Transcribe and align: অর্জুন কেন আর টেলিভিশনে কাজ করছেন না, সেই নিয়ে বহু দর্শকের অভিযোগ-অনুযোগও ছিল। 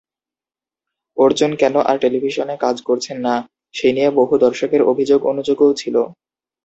অর্জুন 1.17 1.51
কেন 1.55 1.75
আর 1.89 1.95
টেলিভিশনে 2.03 2.55
কাজ 2.57 2.75
করছেন 2.87 3.17
না, 3.27 3.35
সেই 3.73 3.93
নিয়ে 3.93 4.09
বহু 4.19 4.33
দর্শকের 4.45 4.81
অভিযোগ-অনুযোগও 4.91 5.71
ছিল। 5.73 5.95